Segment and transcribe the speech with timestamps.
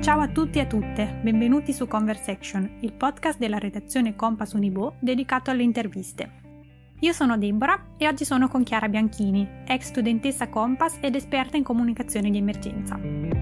[0.00, 4.94] Ciao a tutti e a tutte, benvenuti su Conversation, il podcast della redazione Compass Unibo
[5.00, 6.30] dedicato alle interviste.
[7.00, 11.64] Io sono Deborah e oggi sono con Chiara Bianchini, ex studentessa Compass ed esperta in
[11.64, 13.37] comunicazione di emergenza.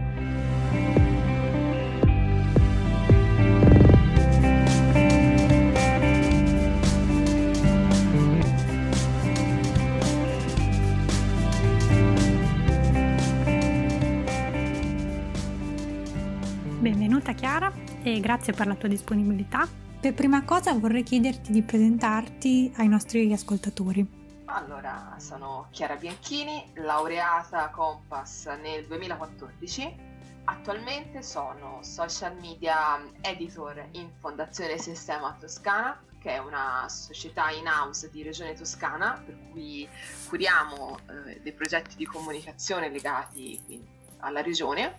[17.17, 19.67] Benvenuta Chiara e grazie per la tua disponibilità.
[19.99, 24.07] Per prima cosa vorrei chiederti di presentarti ai nostri ascoltatori.
[24.45, 29.97] Allora, sono Chiara Bianchini, laureata Compass nel 2014.
[30.45, 38.11] Attualmente sono social media editor in Fondazione Sistema Toscana, che è una società in house
[38.11, 39.89] di Regione Toscana, per cui
[40.29, 44.99] curiamo eh, dei progetti di comunicazione legati quindi, alla regione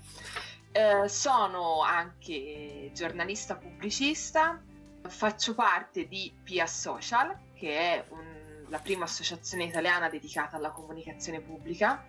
[0.77, 4.61] eh, sono anche giornalista pubblicista,
[5.07, 11.41] faccio parte di PIA Social, che è un, la prima associazione italiana dedicata alla comunicazione
[11.41, 12.05] pubblica.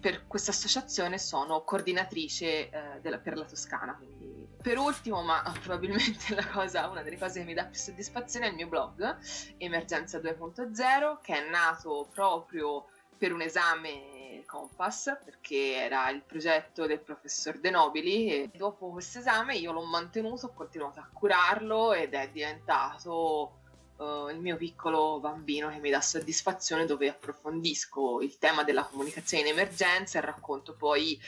[0.00, 3.94] Per questa associazione sono coordinatrice eh, della, per la Toscana.
[3.94, 4.48] Quindi.
[4.60, 8.56] Per ultimo, ma probabilmente cosa, una delle cose che mi dà più soddisfazione è il
[8.56, 9.16] mio blog,
[9.58, 12.86] Emergenza 2.0, che è nato proprio
[13.18, 19.18] per un esame Compass perché era il progetto del professor De Nobili e dopo questo
[19.18, 23.58] esame io l'ho mantenuto, ho continuato a curarlo ed è diventato
[23.96, 29.42] uh, il mio piccolo bambino che mi dà soddisfazione dove approfondisco il tema della comunicazione
[29.42, 31.20] in emergenza e racconto poi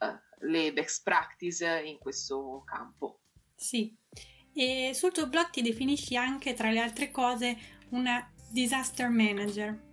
[0.00, 3.20] uh, le best practice in questo campo.
[3.54, 3.96] Sì,
[4.52, 7.56] e sul tuo blog ti definisci anche tra le altre cose
[7.90, 9.88] una disaster manager.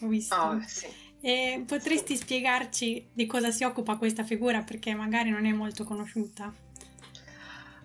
[0.00, 0.34] Ho visto.
[0.34, 0.86] Oh, sì.
[1.20, 6.52] E potresti spiegarci di cosa si occupa questa figura perché magari non è molto conosciuta?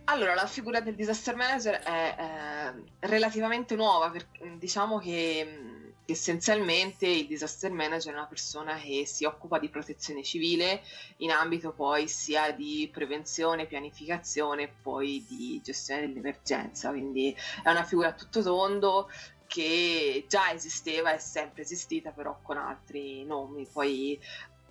[0.05, 7.27] Allora, la figura del disaster manager è eh, relativamente nuova, perché, diciamo che essenzialmente il
[7.27, 10.81] disaster manager è una persona che si occupa di protezione civile
[11.17, 17.85] in ambito poi sia di prevenzione, pianificazione e poi di gestione dell'emergenza, quindi è una
[17.85, 19.09] figura a tutto tondo
[19.53, 23.67] che già esisteva, è sempre esistita, però con altri nomi.
[23.71, 24.19] Poi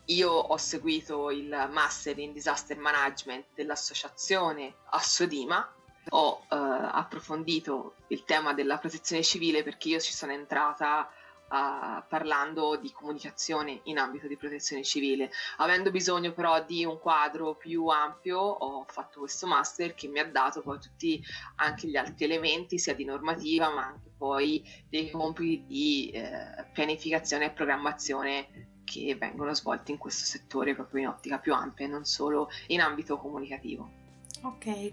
[0.07, 5.73] io ho seguito il Master in Disaster Management dell'associazione Assodima,
[6.09, 11.09] ho eh, approfondito il tema della protezione civile perché io ci sono entrata
[11.53, 15.31] uh, parlando di comunicazione in ambito di protezione civile.
[15.59, 20.25] Avendo bisogno però di un quadro più ampio, ho fatto questo master che mi ha
[20.25, 21.23] dato poi tutti
[21.57, 27.47] anche gli altri elementi, sia di normativa, ma anche poi dei compiti di eh, pianificazione
[27.47, 32.05] e programmazione che vengono svolti in questo settore proprio in ottica più ampia e non
[32.05, 34.01] solo in ambito comunicativo.
[34.43, 34.93] Ok.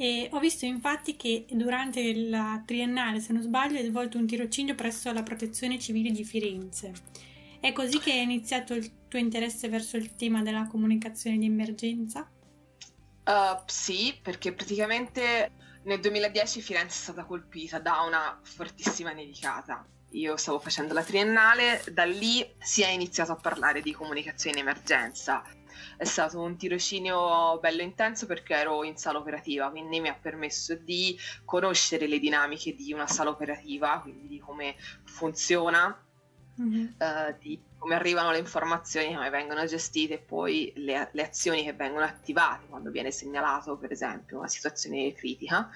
[0.00, 4.74] E ho visto infatti che durante la triennale, se non sbaglio, hai svolto un tirocinio
[4.74, 6.90] presso la Protezione Civile di Firenze.
[7.60, 12.26] È così che è iniziato il tuo interesse verso il tema della comunicazione di emergenza?
[13.26, 15.50] Uh, sì, perché praticamente
[15.82, 19.86] nel 2010 Firenze è stata colpita da una fortissima nevicata.
[20.12, 24.66] Io stavo facendo la triennale, da lì si è iniziato a parlare di comunicazione in
[24.66, 25.44] emergenza
[25.96, 30.74] è stato un tirocinio bello intenso perché ero in sala operativa, quindi mi ha permesso
[30.74, 35.96] di conoscere le dinamiche di una sala operativa, quindi di come funziona,
[36.60, 36.84] mm-hmm.
[36.98, 41.72] uh, di come arrivano le informazioni, come vengono gestite e poi le, le azioni che
[41.72, 45.70] vengono attivate quando viene segnalato, per esempio, una situazione critica.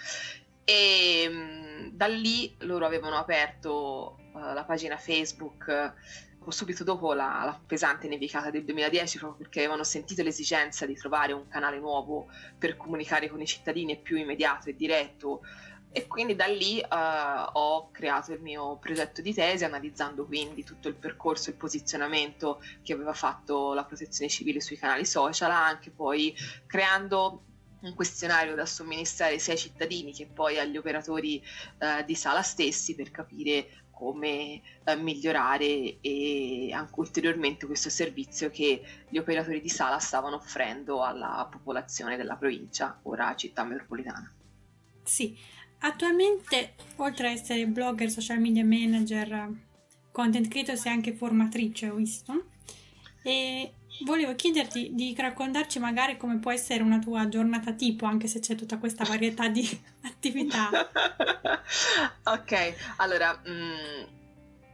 [0.64, 5.94] E um, da lì loro avevano aperto uh, la pagina Facebook
[6.50, 11.32] subito dopo la, la, pesante nevicata del 2010, proprio perché avevano sentito l'esigenza di trovare
[11.32, 12.28] un canale nuovo
[12.58, 15.40] per comunicare con i cittadini più immediato e diretto.
[15.96, 20.88] E quindi da lì uh, ho creato il mio progetto di tesi, analizzando quindi tutto
[20.88, 26.34] il percorso il posizionamento che aveva fatto la protezione civile sui canali social, anche poi
[26.66, 27.44] creando
[27.82, 31.40] un questionario da somministrare sia ai cittadini che poi agli operatori
[31.78, 38.82] uh, di sala stessi per capire come eh, migliorare e anche ulteriormente questo servizio che
[39.08, 44.30] gli operatori di sala stavano offrendo alla popolazione della provincia, ora città metropolitana.
[45.02, 45.36] Sì,
[45.80, 49.50] attualmente oltre a essere blogger, social media manager,
[50.10, 52.46] content creator sei anche formatrice, ho visto.
[53.22, 58.40] E volevo chiederti di raccontarci magari come può essere una tua giornata tipo, anche se
[58.40, 59.66] c'è tutta questa varietà di
[60.04, 60.70] attività.
[62.24, 64.22] ok, allora, mh, mm,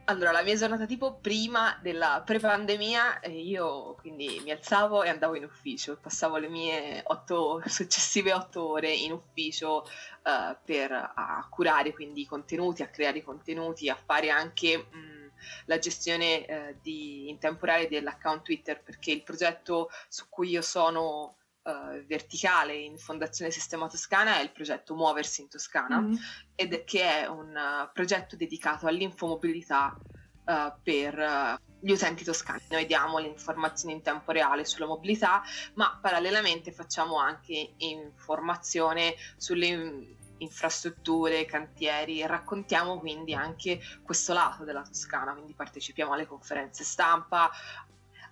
[0.05, 5.35] Allora, la mia giornata tipo prima della pre-pandemia, eh, io quindi mi alzavo e andavo
[5.35, 9.85] in ufficio, passavo le mie otto, successive otto ore in ufficio
[10.23, 15.20] uh, per a curare quindi i contenuti, a creare i contenuti, a fare anche mh,
[15.65, 21.37] la gestione uh, di, in temporale dell'account Twitter, perché il progetto su cui io sono
[21.63, 26.13] uh, verticale in Fondazione Sistema Toscana è il progetto Muoversi in Toscana mm.
[26.55, 29.97] ed che è un uh, progetto dedicato all'infomobilità
[30.45, 32.61] uh, per gli utenti toscani.
[32.69, 35.41] Noi diamo le informazioni in tempo reale sulla mobilità,
[35.73, 45.33] ma parallelamente facciamo anche informazione sulle infrastrutture, cantieri, raccontiamo quindi anche questo lato della Toscana,
[45.33, 47.49] quindi partecipiamo alle conferenze stampa,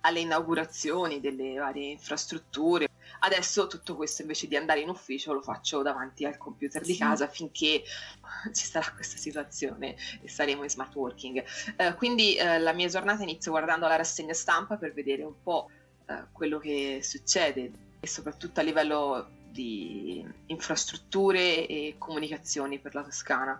[0.02, 2.88] alle inaugurazioni delle varie infrastrutture,
[3.20, 7.26] Adesso tutto questo invece di andare in ufficio lo faccio davanti al computer di casa
[7.26, 7.82] finché
[8.52, 11.44] ci sarà questa situazione e saremo in smart working.
[11.76, 15.68] Eh, quindi eh, la mia giornata inizia guardando la rassegna stampa per vedere un po'
[16.06, 17.70] eh, quello che succede
[18.00, 23.58] e soprattutto a livello di infrastrutture e comunicazioni per la Toscana.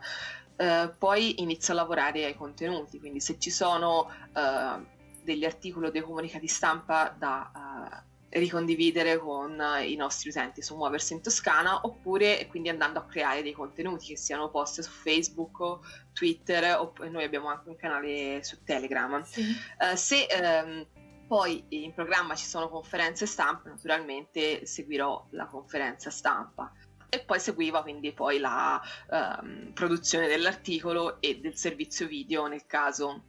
[0.56, 4.86] Uh, poi inizio a lavorare ai contenuti, quindi se ci sono uh,
[5.22, 11.14] degli articoli o dei comunicati stampa da uh, ricondividere con i nostri utenti su Muoversi
[11.14, 15.80] in Toscana oppure quindi andando a creare dei contenuti che siano post su Facebook,
[16.12, 19.20] Twitter oppure noi abbiamo anche un canale su Telegram.
[19.22, 19.40] Sì.
[19.78, 20.86] Uh, se um,
[21.30, 26.72] poi in programma ci sono conferenze stampa, naturalmente seguirò la conferenza stampa
[27.08, 33.22] e poi seguiva quindi poi la um, produzione dell'articolo e del servizio video nel caso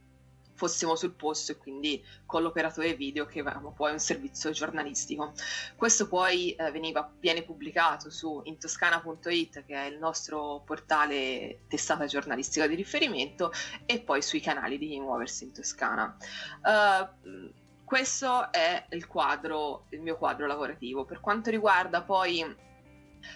[0.54, 5.32] fossimo sul posto e quindi con l'operatore video che avevamo poi un servizio giornalistico.
[5.76, 12.66] Questo poi eh, veniva viene pubblicato su intoscana.it che è il nostro portale testata giornalistica
[12.66, 13.52] di riferimento
[13.86, 16.16] e poi sui canali di Muoversi in Toscana.
[16.62, 17.60] Uh,
[17.92, 21.04] questo è il quadro, il mio quadro lavorativo.
[21.04, 22.42] Per quanto riguarda poi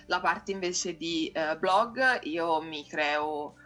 [0.06, 3.56] la parte invece di uh, blog, io mi creo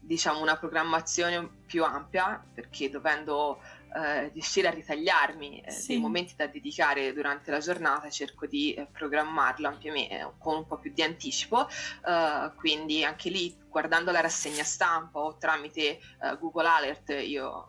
[0.00, 3.60] diciamo una programmazione più ampia perché dovendo
[3.94, 5.92] eh, riuscire a ritagliarmi eh, sì.
[5.92, 10.66] dei momenti da dedicare durante la giornata cerco di eh, programmarlo ampiamente eh, con un
[10.66, 16.00] po' più di anticipo eh, quindi anche lì guardando la rassegna stampa o tramite eh,
[16.38, 17.68] Google Alert io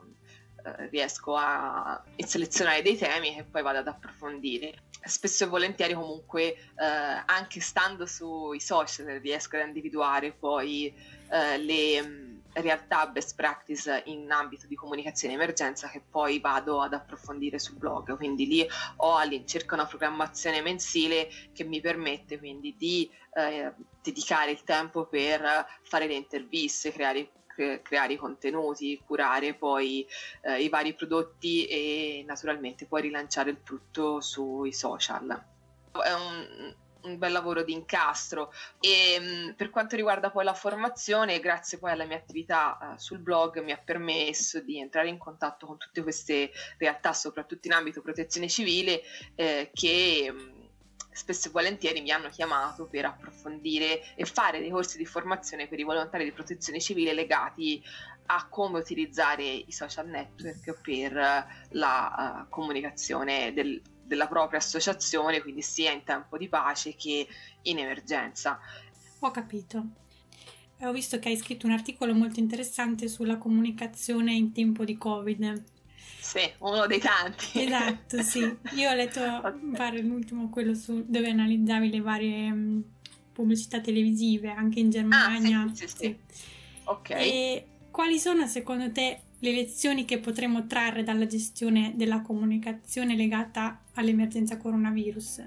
[0.89, 7.59] riesco a selezionare dei temi che poi vado ad approfondire spesso e volentieri comunque anche
[7.61, 10.93] stando sui social riesco ad individuare poi
[11.29, 17.75] le realtà best practice in ambito di comunicazione emergenza che poi vado ad approfondire sul
[17.75, 18.15] blog.
[18.15, 24.63] Quindi lì ho all'incirca una programmazione mensile che mi permette quindi di eh, dedicare il
[24.63, 30.07] tempo per fare le interviste, creare creare i contenuti, curare poi
[30.41, 35.43] eh, i vari prodotti e naturalmente poi rilanciare il tutto sui social.
[35.91, 41.39] È un, un bel lavoro di incastro e mh, per quanto riguarda poi la formazione,
[41.39, 45.65] grazie poi alla mia attività uh, sul blog mi ha permesso di entrare in contatto
[45.65, 49.01] con tutte queste realtà, soprattutto in ambito protezione civile,
[49.35, 50.54] eh, che mh,
[51.15, 55.79] spesso e volentieri mi hanno chiamato per approfondire e fare dei corsi di formazione per
[55.79, 57.81] i volontari di protezione civile legati
[58.27, 65.61] a come utilizzare i social network per la uh, comunicazione del, della propria associazione, quindi
[65.61, 67.27] sia in tempo di pace che
[67.61, 68.59] in emergenza.
[69.19, 69.85] Ho capito.
[70.81, 75.63] Ho visto che hai scritto un articolo molto interessante sulla comunicazione in tempo di Covid.
[76.19, 77.63] Sì, uno dei tanti.
[77.63, 78.39] Esatto, sì.
[78.73, 80.01] Io ho letto okay.
[80.01, 82.83] l'ultimo, quello su, dove analizzavi le varie um,
[83.31, 85.61] pubblicità televisive, anche in Germania.
[85.61, 86.17] Ah, sì, sì, sì.
[86.85, 87.09] Ok.
[87.11, 93.81] E quali sono secondo te le lezioni che potremo trarre dalla gestione della comunicazione legata
[93.93, 95.43] all'emergenza coronavirus?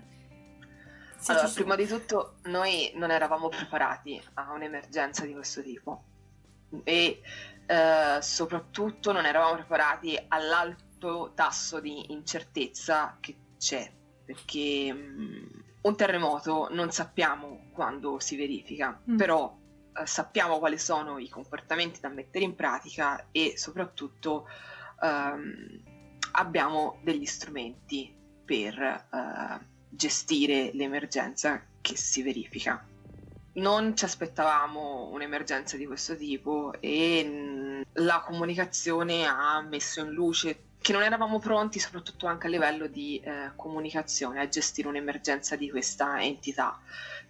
[1.19, 6.05] Se allora, prima di tutto, noi non eravamo preparati a un'emergenza di questo tipo
[6.85, 7.21] e
[7.69, 13.93] eh, soprattutto non eravamo preparati all'alto tasso di incertezza che c'è,
[14.25, 15.47] perché mh, mm,
[15.83, 19.17] un terremoto non sappiamo quando si verifica, mm.
[19.17, 19.55] però
[19.93, 24.49] eh, sappiamo quali sono i comportamenti da mettere in pratica e soprattutto
[25.03, 25.83] ehm,
[26.33, 32.83] abbiamo degli strumenti per eh, gestire l'emergenza che si verifica.
[33.55, 37.58] Non ci aspettavamo un'emergenza di questo tipo e mm,
[37.99, 43.21] la comunicazione ha messo in luce che non eravamo pronti soprattutto anche a livello di
[43.21, 46.81] eh, comunicazione a gestire un'emergenza di questa entità.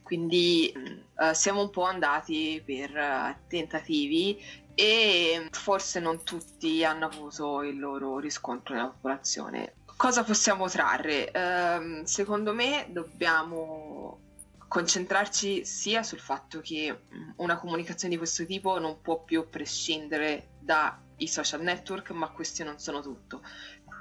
[0.02, 4.42] Quindi uh, siamo un po' andati per uh, tentativi
[4.74, 9.74] e forse non tutti hanno avuto il loro riscontro nella popolazione.
[9.96, 11.30] Cosa possiamo trarre?
[11.34, 14.20] Um, secondo me dobbiamo
[14.68, 17.04] concentrarci sia sul fatto che
[17.36, 22.78] una comunicazione di questo tipo non può più prescindere dai social network, ma questi non
[22.78, 23.42] sono tutto.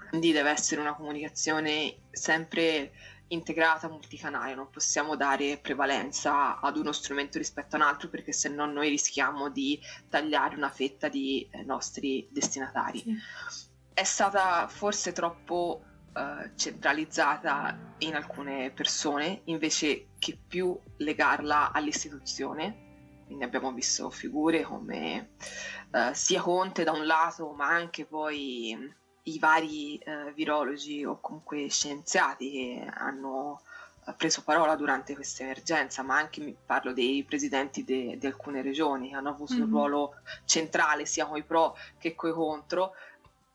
[0.10, 2.92] Quindi deve essere una comunicazione sempre
[3.30, 8.50] integrata, multicanale, non possiamo dare prevalenza ad uno strumento rispetto a un altro perché se
[8.50, 13.00] no noi rischiamo di tagliare una fetta di eh, nostri destinatari.
[13.00, 13.16] Sì.
[13.94, 15.84] È stata forse troppo
[16.18, 22.86] eh, centralizzata in alcune persone invece che più legarla all'istituzione.
[23.26, 25.32] Quindi abbiamo visto figure come
[25.92, 31.70] eh, sia Conte da un lato, ma anche poi i vari eh, virologi o comunque
[31.70, 33.62] scienziati che hanno
[34.06, 39.16] eh, preso parola durante questa emergenza, ma anche parlo dei presidenti di alcune regioni che
[39.16, 39.64] hanno avuto mm-hmm.
[39.64, 40.16] un ruolo
[40.46, 42.94] centrale sia con i pro che con i contro,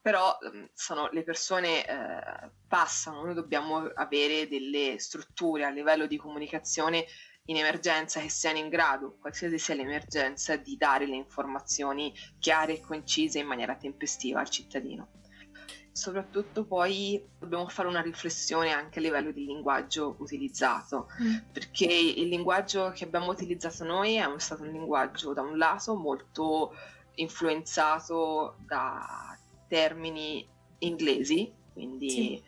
[0.03, 6.17] però mm, sono, le persone eh, passano, noi dobbiamo avere delle strutture a livello di
[6.17, 7.07] comunicazione
[7.47, 12.81] in emergenza che siano in grado, qualsiasi sia l'emergenza, di dare le informazioni chiare e
[12.81, 15.09] concise in maniera tempestiva al cittadino
[15.93, 21.37] soprattutto poi dobbiamo fare una riflessione anche a livello di linguaggio utilizzato, mm.
[21.53, 26.75] perché il linguaggio che abbiamo utilizzato noi è stato un linguaggio da un lato molto
[27.17, 29.37] influenzato da
[29.73, 30.47] termini
[30.81, 32.43] inglesi, quindi sì.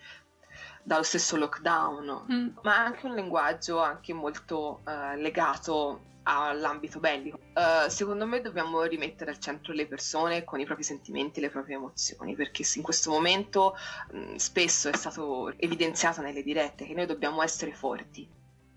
[0.83, 2.49] dallo stesso lockdown, mm.
[2.61, 7.39] ma anche un linguaggio anche molto uh, legato all'ambito bellico.
[7.55, 11.49] Uh, secondo me dobbiamo rimettere al centro le persone con i propri sentimenti e le
[11.49, 13.75] proprie emozioni, perché in questo momento
[14.13, 18.29] mh, spesso è stato evidenziato nelle dirette che noi dobbiamo essere forti.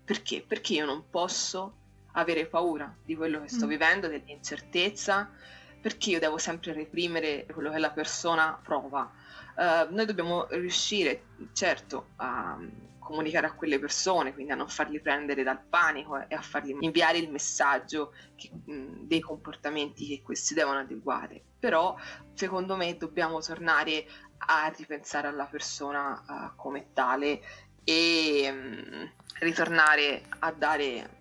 [0.02, 0.40] Perché?
[0.40, 1.74] Perché io non posso
[2.12, 3.68] avere paura di quello che sto mm.
[3.68, 5.30] vivendo, dell'incertezza,
[5.80, 9.10] perché io devo sempre reprimere quello che la persona prova.
[9.56, 12.58] Uh, noi dobbiamo riuscire, certo, a
[12.98, 17.18] comunicare a quelle persone, quindi a non farli prendere dal panico e a fargli inviare
[17.18, 21.42] il messaggio che, mh, dei comportamenti che questi devono adeguare.
[21.58, 21.96] Però
[22.34, 24.06] secondo me dobbiamo tornare
[24.38, 27.40] a ripensare alla persona uh, come tale
[27.82, 31.16] e mh, ritornare a dare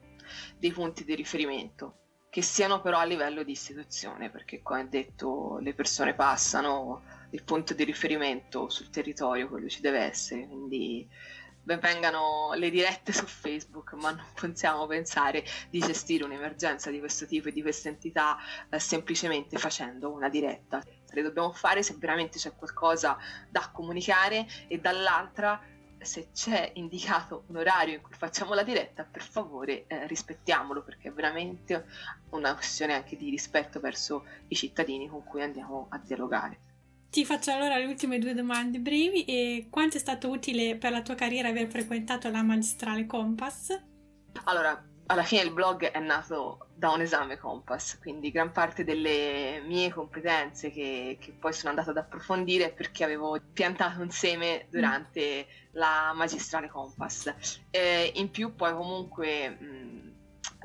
[0.59, 2.06] dei punti di riferimento
[2.37, 7.01] che siano però a livello di istituzione, perché come detto le persone passano
[7.31, 11.09] il punto di riferimento sul territorio, quello ci deve essere, quindi
[11.63, 17.47] vengano le dirette su Facebook, ma non possiamo pensare di gestire un'emergenza di questo tipo
[17.47, 18.37] e di questa entità
[18.69, 20.79] eh, semplicemente facendo una diretta.
[21.09, 23.17] Le dobbiamo fare se veramente c'è qualcosa
[23.49, 25.59] da comunicare e dall'altra
[25.99, 31.09] se c'è indicato un orario in cui facciamo la diretta, per favore eh, rispettiamolo perché
[31.09, 31.85] è veramente
[32.31, 36.59] una questione anche di rispetto verso i cittadini con cui andiamo a dialogare.
[37.09, 39.23] Ti faccio allora le ultime due domande brevi.
[39.25, 43.81] E quanto è stato utile per la tua carriera aver frequentato la magistrale Compass?
[44.43, 49.61] Allora, alla fine il blog è nato da un esame Compass, quindi gran parte delle
[49.65, 54.67] mie competenze che, che poi sono andata ad approfondire è perché avevo piantato un seme
[54.69, 57.33] durante la magistrale Compass.
[57.69, 60.13] E in più poi comunque mh,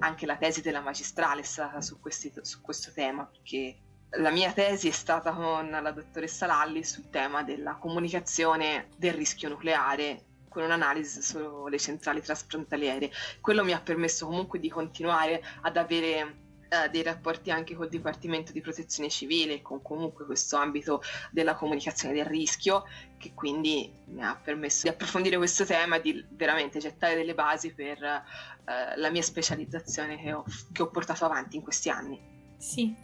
[0.00, 3.78] anche la tesi della magistrale è stata su, questi, su questo tema, perché
[4.16, 9.48] la mia tesi è stata con la dottoressa Lalli sul tema della comunicazione del rischio
[9.48, 13.10] nucleare con un'analisi sulle centrali trasfrontaliere.
[13.40, 16.36] Quello mi ha permesso comunque di continuare ad avere
[16.72, 22.14] eh, dei rapporti anche col Dipartimento di Protezione Civile, con comunque questo ambito della comunicazione
[22.14, 22.84] del rischio,
[23.18, 28.02] che quindi mi ha permesso di approfondire questo tema di veramente gettare delle basi per
[28.02, 32.18] eh, la mia specializzazione che ho, che ho portato avanti in questi anni.
[32.56, 32.94] Sì,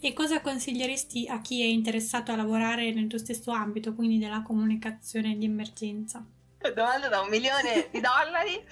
[0.00, 4.42] e cosa consiglieresti a chi è interessato a lavorare nel tuo stesso ambito, quindi della
[4.42, 6.24] comunicazione di emergenza?
[6.74, 8.64] Domanda da un milione di dollari.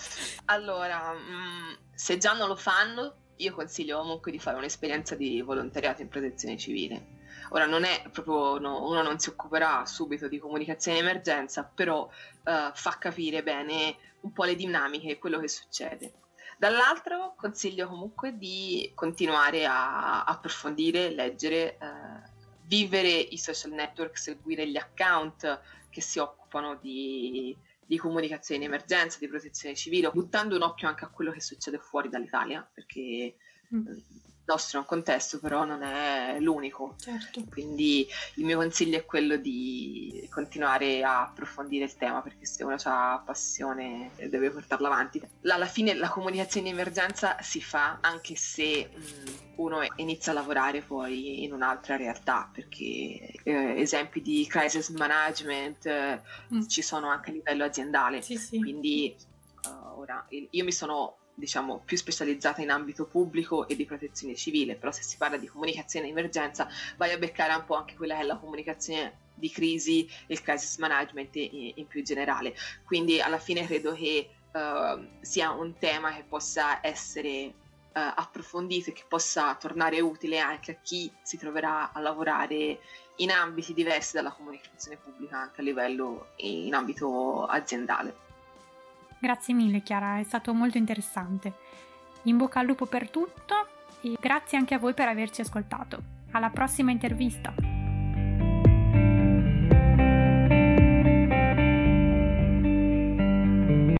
[0.47, 6.03] Allora, mm, se già non lo fanno, io consiglio comunque di fare un'esperienza di volontariato
[6.03, 7.15] in protezione civile.
[7.51, 12.05] Ora non è proprio, no, uno non si occuperà subito di comunicazione in emergenza, però
[12.05, 16.13] uh, fa capire bene un po' le dinamiche e quello che succede.
[16.59, 22.31] Dall'altro consiglio comunque di continuare a approfondire, leggere, eh,
[22.63, 27.55] vivere i social network, seguire gli account che si occupano di,
[27.87, 31.79] di comunicazione in emergenza, di protezione civile, buttando un occhio anche a quello che succede
[31.79, 33.37] fuori dall'Italia, perché
[33.75, 33.87] mm.
[34.47, 36.95] Nostro contesto, però non è l'unico.
[36.99, 37.43] Certo.
[37.51, 42.77] Quindi il mio consiglio è quello di continuare a approfondire il tema, perché se uno
[42.85, 45.21] ha passione deve portarla avanti.
[45.45, 48.91] Alla fine la comunicazione in emergenza si fa anche se
[49.57, 56.21] uno inizia a lavorare poi in un'altra realtà, perché eh, esempi di crisis management eh,
[56.55, 56.67] mm.
[56.67, 58.23] ci sono anche a livello aziendale.
[58.23, 58.59] Sì, sì.
[58.59, 59.17] Quindi
[59.65, 64.75] uh, ora io mi sono diciamo, più specializzata in ambito pubblico e di protezione civile,
[64.75, 66.67] però se si parla di comunicazione in emergenza
[66.97, 70.43] vai a beccare un po' anche quella che è la comunicazione di crisi e il
[70.43, 72.55] crisis management in, in più generale.
[72.85, 77.53] Quindi alla fine credo che uh, sia un tema che possa essere uh,
[77.93, 82.81] approfondito e che possa tornare utile anche a chi si troverà a lavorare
[83.17, 88.25] in ambiti diversi dalla comunicazione pubblica, anche a livello in ambito aziendale.
[89.19, 91.53] Grazie mille Chiara, è stato molto interessante.
[92.23, 93.69] In bocca al lupo per tutto
[94.03, 96.15] e grazie anche a voi per averci ascoltato.
[96.33, 97.76] Alla prossima intervista!